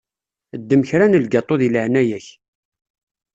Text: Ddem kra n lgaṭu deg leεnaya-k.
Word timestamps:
Ddem 0.59 0.81
kra 0.89 1.05
n 1.07 1.19
lgaṭu 1.23 1.55
deg 1.61 1.71
leεnaya-k. 1.73 2.27